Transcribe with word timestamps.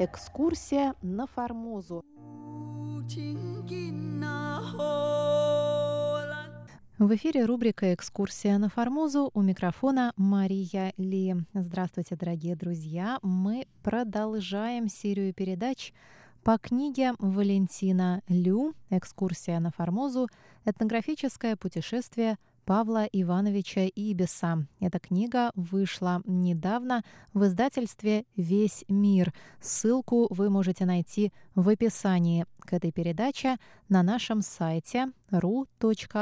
Экскурсия 0.00 0.94
на 1.02 1.26
Формозу. 1.26 2.04
В 6.98 7.14
эфире 7.16 7.44
рубрика 7.44 7.92
«Экскурсия 7.92 8.58
на 8.58 8.68
Формозу». 8.68 9.32
У 9.34 9.42
микрофона 9.42 10.12
Мария 10.16 10.92
Ли. 10.98 11.34
Здравствуйте, 11.52 12.14
дорогие 12.14 12.54
друзья. 12.54 13.18
Мы 13.22 13.66
продолжаем 13.82 14.88
серию 14.88 15.34
передач 15.34 15.92
по 16.44 16.58
книге 16.58 17.14
Валентина 17.18 18.22
Лю 18.28 18.74
«Экскурсия 18.90 19.58
на 19.58 19.72
Формозу. 19.72 20.28
Этнографическое 20.64 21.56
путешествие 21.56 22.38
Павла 22.68 23.06
Ивановича 23.06 23.86
Ибиса. 23.96 24.66
Эта 24.78 24.98
книга 24.98 25.52
вышла 25.54 26.20
недавно 26.26 27.02
в 27.32 27.46
издательстве 27.46 28.26
«Весь 28.36 28.84
мир». 28.88 29.32
Ссылку 29.58 30.26
вы 30.28 30.50
можете 30.50 30.84
найти 30.84 31.32
в 31.54 31.66
описании 31.70 32.44
к 32.60 32.74
этой 32.74 32.92
передаче 32.92 33.56
на 33.88 34.02
нашем 34.02 34.42
сайте 34.42 35.06
ru.rti.org.tw. 35.30 36.18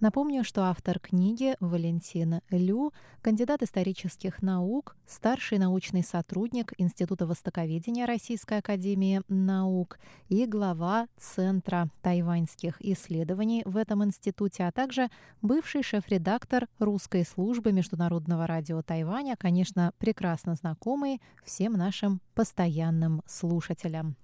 Напомню, 0.00 0.44
что 0.44 0.62
автор 0.62 1.00
книги 1.00 1.56
Валентин 1.58 2.40
Лю, 2.50 2.92
кандидат 3.20 3.64
исторических 3.64 4.42
наук, 4.42 4.94
старший 5.08 5.58
научный 5.58 6.04
сотрудник 6.04 6.72
Института 6.78 7.26
востоковедения 7.26 8.06
Российской 8.06 8.58
академии 8.58 9.22
наук 9.26 9.98
и 10.28 10.46
глава 10.46 11.08
Центра 11.18 11.88
тайваньских 12.00 12.80
исследований 12.80 13.62
в 13.64 13.76
этом 13.76 14.04
институте, 14.04 14.66
а 14.66 14.70
также 14.70 15.08
бывший 15.42 15.82
шеф-редактор 15.82 16.68
русской 16.78 17.24
службы 17.24 17.72
Международного 17.72 18.46
радио 18.46 18.82
Тайваня, 18.82 19.34
конечно, 19.36 19.92
прекрасно 19.98 20.54
знакомый 20.54 21.20
всем 21.42 21.72
нашим 21.72 22.20
постоянным 22.34 23.22
слушателям. 23.26 24.14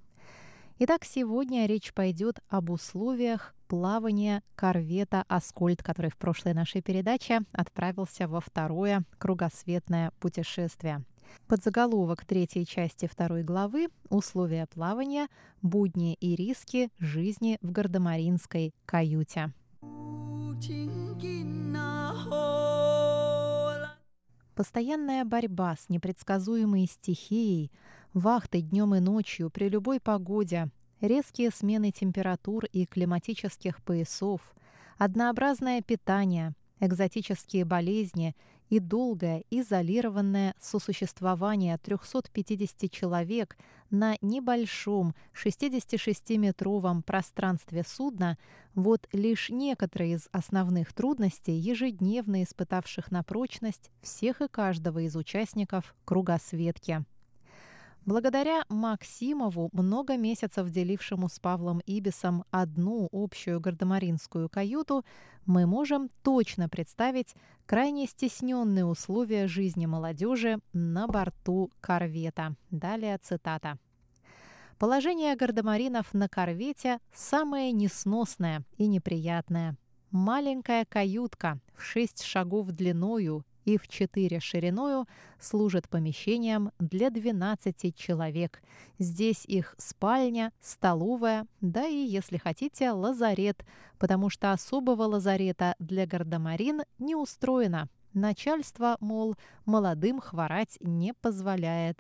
Итак, 0.76 1.04
сегодня 1.04 1.66
речь 1.66 1.94
пойдет 1.94 2.40
об 2.48 2.70
условиях 2.70 3.54
плавания 3.68 4.42
корвета 4.56 5.24
«Аскольд», 5.28 5.84
который 5.84 6.10
в 6.10 6.16
прошлой 6.16 6.52
нашей 6.52 6.82
передаче 6.82 7.42
отправился 7.52 8.26
во 8.26 8.40
второе 8.40 9.04
кругосветное 9.18 10.10
путешествие. 10.18 11.04
Подзаголовок 11.46 12.24
третьей 12.24 12.66
части 12.66 13.06
второй 13.06 13.44
главы 13.44 13.86
«Условия 14.08 14.66
плавания, 14.66 15.28
будни 15.62 16.14
и 16.14 16.34
риски 16.34 16.90
жизни 16.98 17.58
в 17.62 17.70
гардемаринской 17.70 18.74
каюте». 18.84 19.52
Постоянная 24.56 25.24
борьба 25.24 25.76
с 25.76 25.88
непредсказуемой 25.88 26.86
стихией, 26.86 27.72
вахты 28.14 28.60
днем 28.60 28.94
и 28.94 29.00
ночью 29.00 29.50
при 29.50 29.68
любой 29.68 30.00
погоде, 30.00 30.70
резкие 31.00 31.50
смены 31.50 31.90
температур 31.90 32.64
и 32.66 32.86
климатических 32.86 33.82
поясов, 33.82 34.54
однообразное 34.96 35.82
питание, 35.82 36.54
экзотические 36.78 37.64
болезни 37.64 38.36
и 38.70 38.78
долгое 38.78 39.44
изолированное 39.50 40.54
сосуществование 40.60 41.76
350 41.76 42.90
человек 42.90 43.58
на 43.90 44.16
небольшом 44.22 45.14
66-метровом 45.34 47.02
пространстве 47.02 47.84
судна– 47.86 48.38
вот 48.74 49.06
лишь 49.12 49.50
некоторые 49.50 50.14
из 50.14 50.28
основных 50.32 50.92
трудностей, 50.92 51.52
ежедневно 51.52 52.42
испытавших 52.42 53.12
на 53.12 53.22
прочность 53.22 53.92
всех 54.02 54.40
и 54.40 54.48
каждого 54.48 55.00
из 55.00 55.14
участников 55.14 55.94
кругосветки. 56.04 57.04
Благодаря 58.06 58.64
Максимову, 58.68 59.70
много 59.72 60.18
месяцев 60.18 60.68
делившему 60.68 61.30
с 61.30 61.38
Павлом 61.38 61.80
Ибисом 61.86 62.44
одну 62.50 63.08
общую 63.12 63.60
гардемаринскую 63.60 64.50
каюту, 64.50 65.06
мы 65.46 65.64
можем 65.64 66.10
точно 66.22 66.68
представить 66.68 67.34
крайне 67.64 68.06
стесненные 68.06 68.84
условия 68.84 69.48
жизни 69.48 69.86
молодежи 69.86 70.58
на 70.74 71.06
борту 71.06 71.70
корвета. 71.80 72.56
Далее 72.70 73.16
цитата. 73.16 73.78
Положение 74.78 75.34
гардемаринов 75.34 76.12
на 76.12 76.28
корвете 76.28 76.98
самое 77.14 77.72
несносное 77.72 78.64
и 78.76 78.86
неприятное. 78.86 79.78
Маленькая 80.10 80.84
каютка 80.84 81.58
в 81.74 81.82
шесть 81.82 82.22
шагов 82.22 82.68
длиною 82.68 83.46
и 83.64 83.78
в 83.78 83.88
4 83.88 84.40
шириною 84.40 85.06
служит 85.40 85.88
помещением 85.88 86.70
для 86.78 87.10
12 87.10 87.94
человек. 87.96 88.62
Здесь 88.98 89.44
их 89.46 89.74
спальня, 89.78 90.52
столовая, 90.60 91.46
да 91.60 91.86
и, 91.86 91.96
если 91.96 92.36
хотите, 92.36 92.90
лазарет, 92.90 93.64
потому 93.98 94.30
что 94.30 94.52
особого 94.52 95.02
лазарета 95.02 95.74
для 95.78 96.06
гардемарин 96.06 96.82
не 96.98 97.14
устроено. 97.14 97.88
Начальство, 98.12 98.96
мол, 99.00 99.34
молодым 99.64 100.20
хворать 100.20 100.78
не 100.80 101.12
позволяет. 101.14 101.98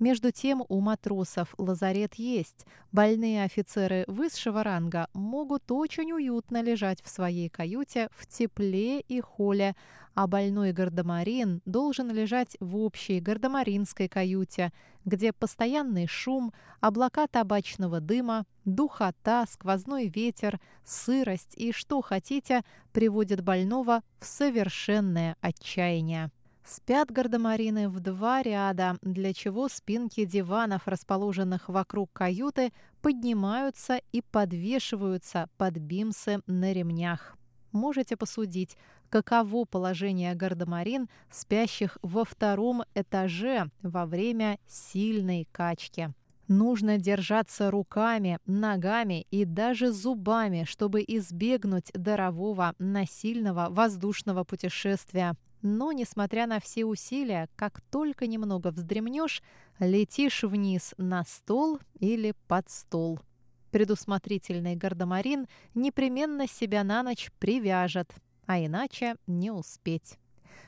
Между 0.00 0.32
тем 0.32 0.64
у 0.66 0.80
матросов 0.80 1.54
лазарет 1.58 2.14
есть. 2.14 2.64
Больные 2.90 3.44
офицеры 3.44 4.04
высшего 4.08 4.64
ранга 4.64 5.08
могут 5.12 5.70
очень 5.70 6.10
уютно 6.12 6.62
лежать 6.62 7.02
в 7.02 7.08
своей 7.10 7.50
каюте 7.50 8.08
в 8.16 8.26
тепле 8.26 9.00
и 9.00 9.20
холе, 9.20 9.76
а 10.14 10.26
больной 10.26 10.72
гардемарин 10.72 11.60
должен 11.66 12.10
лежать 12.10 12.56
в 12.60 12.78
общей 12.78 13.20
гардемаринской 13.20 14.08
каюте, 14.08 14.72
где 15.04 15.34
постоянный 15.34 16.06
шум, 16.06 16.54
облака 16.80 17.26
табачного 17.26 18.00
дыма, 18.00 18.46
духота, 18.64 19.44
сквозной 19.50 20.08
ветер, 20.08 20.60
сырость 20.82 21.52
и 21.56 21.72
что 21.72 22.00
хотите 22.00 22.62
приводят 22.92 23.42
больного 23.42 24.00
в 24.18 24.24
совершенное 24.24 25.36
отчаяние. 25.42 26.30
Спят 26.72 27.10
гардемарины 27.10 27.88
в 27.88 27.98
два 27.98 28.42
ряда, 28.42 28.96
для 29.02 29.34
чего 29.34 29.68
спинки 29.68 30.24
диванов, 30.24 30.86
расположенных 30.86 31.68
вокруг 31.68 32.12
каюты, 32.12 32.72
поднимаются 33.02 34.00
и 34.12 34.22
подвешиваются 34.22 35.48
под 35.56 35.78
бимсы 35.78 36.40
на 36.46 36.72
ремнях. 36.72 37.36
Можете 37.72 38.16
посудить, 38.16 38.76
каково 39.08 39.64
положение 39.64 40.32
гардемарин, 40.36 41.08
спящих 41.28 41.98
во 42.02 42.24
втором 42.24 42.84
этаже 42.94 43.68
во 43.82 44.06
время 44.06 44.60
сильной 44.68 45.48
качки. 45.50 46.10
Нужно 46.46 46.98
держаться 46.98 47.72
руками, 47.72 48.38
ногами 48.46 49.26
и 49.32 49.44
даже 49.44 49.90
зубами, 49.90 50.62
чтобы 50.68 51.02
избегнуть 51.04 51.90
дарового 51.94 52.76
насильного 52.78 53.66
воздушного 53.70 54.44
путешествия. 54.44 55.34
Но, 55.62 55.92
несмотря 55.92 56.46
на 56.46 56.58
все 56.60 56.84
усилия, 56.84 57.48
как 57.56 57.80
только 57.90 58.26
немного 58.26 58.70
вздремнешь, 58.70 59.42
летишь 59.78 60.42
вниз 60.42 60.94
на 60.96 61.24
стол 61.24 61.78
или 61.98 62.34
под 62.48 62.70
стол. 62.70 63.20
Предусмотрительный 63.70 64.74
гардемарин 64.74 65.46
непременно 65.74 66.46
себя 66.48 66.82
на 66.82 67.02
ночь 67.02 67.30
привяжет, 67.38 68.10
а 68.46 68.58
иначе 68.58 69.16
не 69.26 69.50
успеть. 69.50 70.18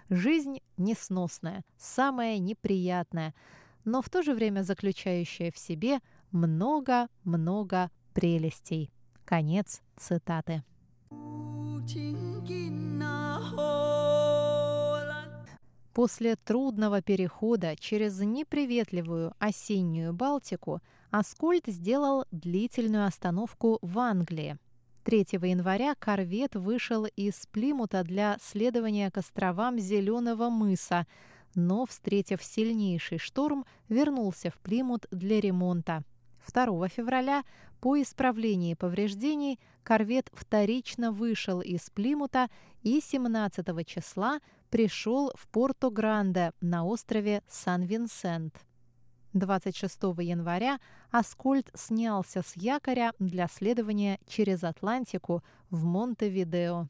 Жизнь 0.08 0.58
несносная, 0.76 1.64
самая 1.78 2.38
неприятная, 2.38 3.34
но 3.84 4.02
в 4.02 4.10
то 4.10 4.22
же 4.22 4.34
время 4.34 4.62
заключающая 4.62 5.50
в 5.50 5.58
себе 5.58 6.00
много-много 6.30 7.90
прелестей. 8.12 8.90
Конец 9.24 9.80
цитаты. 9.96 10.62
После 15.92 16.36
трудного 16.36 17.02
перехода 17.02 17.76
через 17.76 18.18
неприветливую 18.20 19.34
осеннюю 19.38 20.14
Балтику 20.14 20.80
Аскольд 21.10 21.66
сделал 21.66 22.24
длительную 22.30 23.06
остановку 23.06 23.78
в 23.82 23.98
Англии. 23.98 24.56
3 25.04 25.26
января 25.42 25.94
корвет 25.94 26.54
вышел 26.54 27.04
из 27.04 27.46
Плимута 27.46 28.04
для 28.04 28.38
следования 28.40 29.10
к 29.10 29.18
островам 29.18 29.78
Зеленого 29.78 30.48
мыса, 30.48 31.06
но, 31.54 31.84
встретив 31.84 32.42
сильнейший 32.42 33.18
шторм, 33.18 33.66
вернулся 33.90 34.50
в 34.50 34.58
Плимут 34.60 35.06
для 35.10 35.40
ремонта. 35.40 36.04
2 36.46 36.88
февраля 36.88 37.44
по 37.80 38.00
исправлении 38.00 38.74
повреждений 38.74 39.58
корвет 39.82 40.30
вторично 40.32 41.12
вышел 41.12 41.60
из 41.60 41.90
Плимута 41.90 42.48
и 42.82 43.00
17 43.00 43.86
числа 43.86 44.40
пришел 44.70 45.32
в 45.34 45.48
Порто-Гранде 45.48 46.52
на 46.60 46.84
острове 46.84 47.42
Сан-Винсент. 47.48 48.54
26 49.32 50.02
января 50.20 50.78
Аскольд 51.10 51.70
снялся 51.74 52.42
с 52.42 52.56
якоря 52.56 53.12
для 53.18 53.48
следования 53.48 54.18
через 54.26 54.62
Атлантику 54.62 55.42
в 55.70 55.84
Монтевидео. 55.84 56.88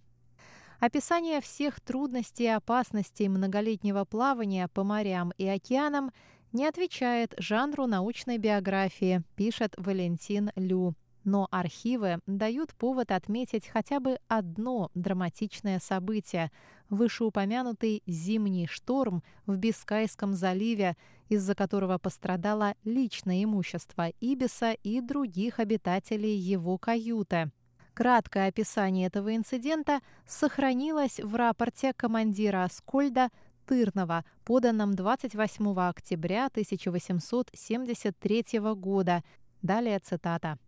Описание 0.81 1.41
всех 1.41 1.81
трудностей 1.81 2.45
и 2.45 2.49
опасностей 2.49 3.29
многолетнего 3.29 4.05
плавания 4.05 4.67
по 4.67 4.83
морям 4.83 5.33
и 5.39 5.47
океанам 5.47 6.11
не 6.53 6.67
отвечает 6.67 7.35
жанру 7.39 7.87
научной 7.87 8.39
биографии, 8.39 9.23
пишет 9.37 9.75
Валентин 9.77 10.51
Лю. 10.57 10.95
Но 11.25 11.47
архивы 11.51 12.19
дают 12.27 12.75
повод 12.75 13.13
отметить 13.13 13.69
хотя 13.69 14.01
бы 14.01 14.19
одно 14.29 14.91
драматичное 14.95 15.79
событие– 15.79 16.51
вышеупомянутый 16.93 18.03
зимний 18.07 18.67
шторм 18.67 19.23
в 19.47 19.57
Бискайском 19.57 20.35
заливе, 20.35 20.95
из-за 21.31 21.55
которого 21.55 21.97
пострадало 21.97 22.75
личное 22.85 23.43
имущество 23.43 24.11
Ибиса 24.21 24.73
и 24.73 25.01
других 25.01 25.59
обитателей 25.59 26.37
его 26.37 26.77
каюты. 26.77 27.51
Краткое 27.95 28.49
описание 28.49 29.07
этого 29.07 29.35
инцидента 29.35 30.01
сохранилось 30.27 31.19
в 31.19 31.35
рапорте 31.35 31.95
командира 31.95 32.65
Аскольда 32.65 33.31
Тырнова, 33.73 34.25
поданном 34.45 34.93
28 34.93 35.79
октября 35.79 36.45
1873 36.49 38.45
года. 38.75 39.25
Далее 39.63 39.99
цитата. 39.99 40.59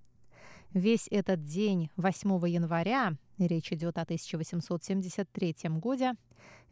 Весь 0.72 1.06
этот 1.10 1.44
день 1.44 1.90
8 1.98 2.48
января, 2.48 3.12
речь 3.36 3.74
идет 3.74 3.98
о 3.98 4.04
1873 4.04 5.54
году, 5.68 6.16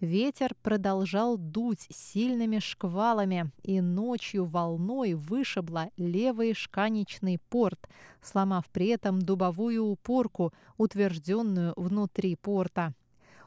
ветер 0.00 0.54
продолжал 0.62 1.36
дуть 1.36 1.86
сильными 1.90 2.60
шквалами 2.60 3.52
и 3.62 3.82
ночью 3.82 4.46
волной 4.46 5.12
вышибло 5.12 5.90
левый 5.98 6.54
шканечный 6.54 7.40
порт, 7.50 7.90
сломав 8.22 8.70
при 8.70 8.86
этом 8.86 9.20
дубовую 9.20 9.84
упорку, 9.84 10.54
утвержденную 10.78 11.74
внутри 11.76 12.36
порта. 12.36 12.94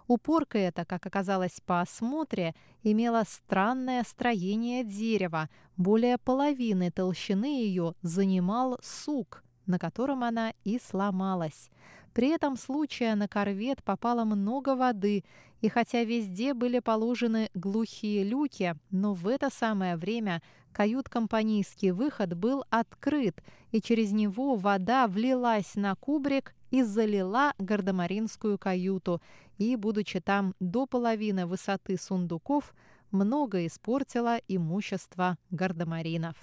Упорка 0.07 0.60
эта, 0.60 0.86
как 0.86 1.06
оказалось 1.06 1.60
по 1.66 1.81
осмотре, 1.81 2.54
имела 2.84 3.24
странное 3.28 4.04
строение 4.04 4.84
дерева. 4.84 5.50
Более 5.78 6.18
половины 6.18 6.92
толщины 6.92 7.63
ее 7.63 7.96
занимал 8.02 8.78
сук, 8.84 9.44
на 9.66 9.80
котором 9.80 10.24
она 10.24 10.54
и 10.63 10.80
сломалась. 10.80 11.69
При 12.13 12.30
этом 12.30 12.56
случае 12.56 13.16
на 13.16 13.28
корвет 13.28 13.84
попало 13.84 14.24
много 14.24 14.75
воды, 14.75 15.25
и 15.62 15.69
хотя 15.69 16.04
везде 16.04 16.54
были 16.54 16.80
положены 16.80 17.50
глухие 17.56 18.24
люки, 18.24 18.75
но 18.92 19.13
в 19.13 19.28
это 19.28 19.50
самое 19.50 19.98
время 19.98 20.42
кают-компанийский 20.72 21.92
выход 21.92 22.36
был 22.36 22.63
открыт, 22.69 23.42
и 23.72 23.81
через 23.81 24.12
него 24.12 24.56
вода 24.56 25.07
влилась 25.07 25.75
на 25.75 25.96
кубрик 25.96 26.54
и 26.72 26.84
залила 26.84 27.54
гардемаринскую 27.57 28.57
каюту, 28.57 29.22
и, 29.57 29.75
будучи 29.75 30.19
там 30.19 30.54
до 30.60 30.86
половины 30.86 31.46
высоты 31.46 31.98
сундуков, 31.98 32.74
много 33.12 33.66
испортила 33.66 34.38
имущество 34.48 35.38
гардемаринов. 35.52 36.36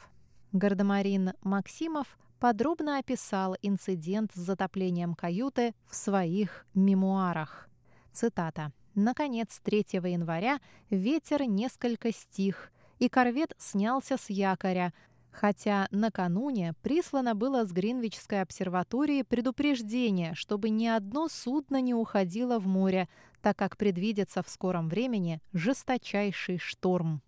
Гардемарин 0.53 1.32
Максимов 1.43 2.19
подробно 2.38 2.99
описал 2.99 3.56
инцидент 3.62 4.32
с 4.35 4.38
затоплением 4.38 5.14
каюты 5.14 5.75
в 5.87 5.94
своих 5.94 6.67
мемуарах. 6.75 7.69
Цитата. 8.12 8.73
«Наконец, 8.94 9.61
3 9.62 9.87
января 10.05 10.61
ветер 10.91 11.44
несколько 11.44 12.12
стих, 12.12 12.70
и 12.99 13.09
корвет 13.09 13.55
снялся 13.59 14.19
с 14.19 14.29
якоря, 14.29 14.93
хотя 15.32 15.88
накануне 15.90 16.75
прислано 16.82 17.34
было 17.34 17.64
с 17.64 17.73
Гринвичской 17.73 18.43
обсерватории 18.43 19.23
предупреждение, 19.23 20.34
чтобы 20.34 20.70
ни 20.70 20.87
одно 20.87 21.29
судно 21.29 21.81
не 21.81 21.94
уходило 21.94 22.58
в 22.58 22.67
море, 22.67 23.08
так 23.40 23.56
как 23.56 23.76
предвидится 23.76 24.43
в 24.43 24.49
скором 24.49 24.88
времени 24.88 25.40
жесточайший 25.52 26.58
шторм. 26.58 27.23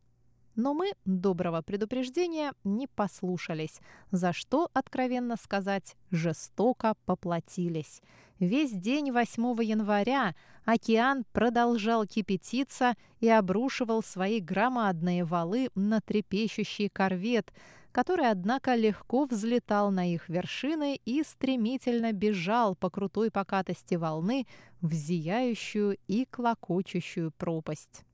Но 0.57 0.73
мы 0.73 0.93
доброго 1.05 1.63
предупреждения 1.63 2.53
не 2.63 2.87
послушались, 2.87 3.81
за 4.13 4.33
что, 4.33 4.71
откровенно 4.73 5.37
сказать, 5.37 5.97
жестоко 6.13 6.95
поплатились. 7.07 8.03
Весь 8.39 8.71
день 8.71 9.11
8 9.11 9.43
января 9.65 10.35
океан 10.65 11.25
продолжал 11.33 12.07
кипятиться 12.07 12.95
и 13.19 13.29
обрушивал 13.29 14.03
свои 14.03 14.39
громадные 14.39 15.25
валы 15.25 15.71
на 15.75 16.01
трепещущий 16.01 16.89
корвет, 16.89 17.53
который, 17.95 18.29
однако, 18.29 18.75
легко 18.75 19.25
взлетал 19.25 19.93
на 19.93 20.13
их 20.13 20.29
вершины 20.29 21.01
и 21.05 21.23
стремительно 21.23 22.13
бежал 22.13 22.75
по 22.75 22.91
крутой 22.91 23.31
покатости 23.31 23.95
волны 23.95 24.49
в 24.81 24.93
зияющую 24.93 25.97
и 26.09 26.25
клокочущую 26.25 27.31
пропасть. 27.31 28.05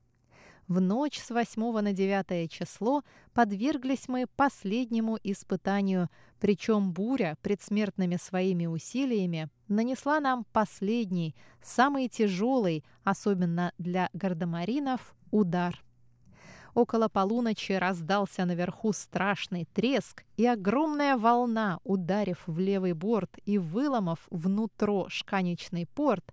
В 0.67 0.79
ночь 0.79 1.17
с 1.17 1.31
8 1.31 1.79
на 1.81 1.93
9 1.93 2.51
число 2.51 3.01
подверглись 3.33 4.07
мы 4.07 4.27
последнему 4.35 5.17
испытанию, 5.23 6.09
причем 6.39 6.93
буря 6.93 7.35
предсмертными 7.41 8.17
своими 8.17 8.67
усилиями 8.67 9.49
нанесла 9.67 10.19
нам 10.19 10.45
последний, 10.53 11.35
самый 11.63 12.07
тяжелый, 12.07 12.85
особенно 13.03 13.73
для 13.79 14.11
гардемаринов, 14.13 15.15
удар. 15.31 15.83
Около 16.73 17.09
полуночи 17.09 17.73
раздался 17.73 18.45
наверху 18.45 18.93
страшный 18.93 19.65
треск, 19.73 20.23
и 20.37 20.45
огромная 20.45 21.17
волна, 21.17 21.79
ударив 21.83 22.43
в 22.47 22.57
левый 22.59 22.93
борт 22.93 23.37
и 23.45 23.57
выломав 23.57 24.19
внутро 24.29 25.07
шканечный 25.09 25.85
порт, 25.85 26.23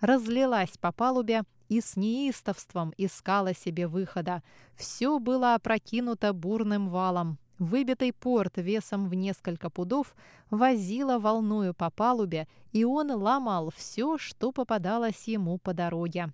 разлилась 0.00 0.76
по 0.80 0.92
палубе 0.92 1.42
и 1.68 1.80
с 1.80 1.96
неистовством 1.96 2.92
искала 2.96 3.54
себе 3.54 3.88
выхода. 3.88 4.42
Все 4.76 5.18
было 5.18 5.54
опрокинуто 5.54 6.32
бурным 6.32 6.88
валом. 6.88 7.38
Выбитый 7.58 8.12
порт 8.12 8.56
весом 8.56 9.08
в 9.08 9.14
несколько 9.14 9.68
пудов 9.68 10.14
возила 10.48 11.18
волною 11.18 11.74
по 11.74 11.90
палубе, 11.90 12.46
и 12.72 12.84
он 12.84 13.10
ломал 13.10 13.72
все, 13.74 14.16
что 14.16 14.52
попадалось 14.52 15.26
ему 15.26 15.58
по 15.58 15.74
дороге. 15.74 16.32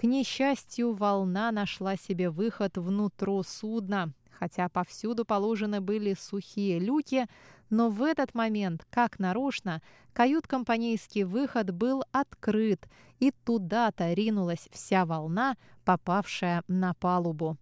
К 0.00 0.04
несчастью, 0.04 0.94
волна 0.94 1.52
нашла 1.52 1.94
себе 1.94 2.30
выход 2.30 2.78
внутрь 2.78 3.42
судна, 3.46 4.14
хотя 4.30 4.70
повсюду 4.70 5.26
положены 5.26 5.82
были 5.82 6.16
сухие 6.18 6.78
люки, 6.78 7.26
но 7.68 7.90
в 7.90 8.02
этот 8.02 8.34
момент, 8.34 8.86
как 8.88 9.18
нарочно, 9.18 9.82
кают-компанейский 10.14 11.24
выход 11.24 11.72
был 11.72 12.02
открыт, 12.12 12.88
и 13.18 13.30
туда-то 13.30 14.14
ринулась 14.14 14.70
вся 14.72 15.04
волна, 15.04 15.58
попавшая 15.84 16.64
на 16.66 16.94
палубу. 16.94 17.58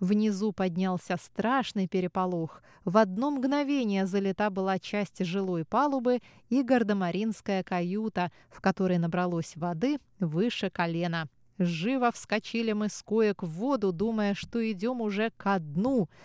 Внизу 0.00 0.52
поднялся 0.52 1.18
страшный 1.22 1.88
переполох. 1.88 2.62
В 2.86 2.96
одно 2.96 3.30
мгновение 3.32 4.06
залита 4.06 4.48
была 4.48 4.78
часть 4.78 5.22
жилой 5.22 5.66
палубы 5.66 6.20
и 6.48 6.62
гардемаринская 6.62 7.62
каюта, 7.62 8.32
в 8.48 8.62
которой 8.62 8.96
набралось 8.96 9.56
воды 9.56 9.98
выше 10.20 10.70
колена. 10.70 11.28
Живо 11.58 12.10
вскочили 12.12 12.72
мы 12.72 12.88
с 12.88 13.02
коек 13.02 13.42
в 13.42 13.48
воду, 13.48 13.92
думая, 13.92 14.34
что 14.34 14.58
идем 14.70 15.00
уже 15.00 15.30
ко 15.36 15.58
дну— 15.58 16.08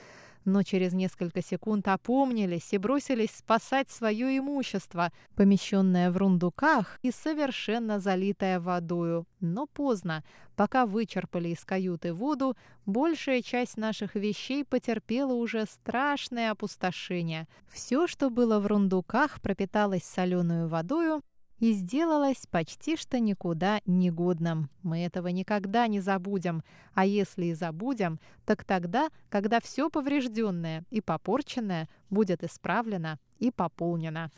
но 0.47 0.63
через 0.63 0.93
несколько 0.93 1.41
секунд 1.43 1.89
опомнились 1.89 2.71
и 2.71 2.77
бросились 2.77 3.31
спасать 3.31 3.89
свое 3.89 4.37
имущество, 4.37 5.11
помещенное 5.35 6.09
в 6.09 6.15
рундуках 6.15 6.99
и 7.01 7.11
совершенно 7.11 7.99
залитое 7.99 8.61
водою. 8.61 9.27
Но 9.41 9.67
поздно. 9.67 10.23
Пока 10.55 10.85
вычерпали 10.85 11.49
из 11.49 11.65
каюты 11.65 12.13
воду, 12.13 12.55
большая 12.85 13.41
часть 13.41 13.75
наших 13.75 14.15
вещей 14.15 14.63
потерпела 14.63 15.33
уже 15.33 15.65
страшное 15.65 16.51
опустошение. 16.51 17.45
Все, 17.69 18.07
что 18.07 18.29
было 18.29 18.61
в 18.61 18.67
рундуках, 18.67 19.41
пропиталось 19.41 20.05
соленую 20.05 20.69
водою, 20.69 21.23
и 21.59 21.73
сделалось 21.73 22.45
почти 22.49 22.95
что 22.97 23.19
никуда 23.19 23.81
негодным. 23.85 24.69
Мы 24.83 24.99
этого 24.99 25.27
никогда 25.27 25.87
не 25.87 25.99
забудем, 25.99 26.63
а 26.93 27.05
если 27.05 27.45
и 27.45 27.53
забудем, 27.53 28.19
так 28.45 28.63
тогда, 28.63 29.09
когда 29.29 29.59
все 29.59 29.89
поврежденное 29.89 30.83
и 30.89 31.01
попорченное 31.01 31.89
будет 32.09 32.43
исправлено 32.43 33.19
и 33.39 33.51
пополнено. 33.51 34.31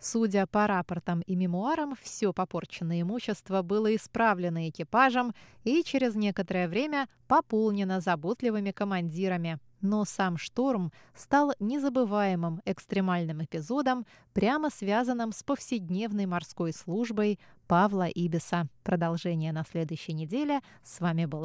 Судя 0.00 0.46
по 0.46 0.66
рапортам 0.66 1.22
и 1.22 1.34
мемуарам, 1.34 1.94
все 2.02 2.34
попорченное 2.34 3.00
имущество 3.00 3.62
было 3.62 3.94
исправлено 3.96 4.68
экипажем 4.68 5.32
и 5.62 5.82
через 5.82 6.14
некоторое 6.14 6.68
время 6.68 7.08
пополнено 7.26 8.00
заботливыми 8.00 8.70
командирами. 8.70 9.58
Но 9.84 10.06
сам 10.06 10.38
шторм 10.38 10.92
стал 11.14 11.52
незабываемым 11.60 12.62
экстремальным 12.64 13.44
эпизодом, 13.44 14.06
прямо 14.32 14.70
связанным 14.70 15.30
с 15.30 15.42
повседневной 15.42 16.24
морской 16.24 16.72
службой 16.72 17.38
Павла 17.66 18.08
Ибиса. 18.08 18.66
Продолжение 18.82 19.52
на 19.52 19.62
следующей 19.62 20.14
неделе. 20.14 20.62
С 20.82 21.00
вами 21.00 21.26
была 21.26 21.42